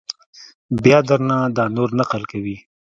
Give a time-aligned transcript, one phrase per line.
[0.83, 2.57] بیا در نه دا نور نقل کوي!